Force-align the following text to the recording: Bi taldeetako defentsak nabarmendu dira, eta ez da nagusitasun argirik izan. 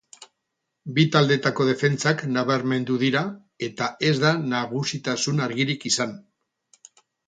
Bi 0.95 1.03
taldeetako 1.15 1.67
defentsak 1.67 2.25
nabarmendu 2.39 2.97
dira, 3.05 3.23
eta 3.71 3.93
ez 4.11 4.17
da 4.27 4.35
nagusitasun 4.59 5.49
argirik 5.51 5.91
izan. 5.97 6.23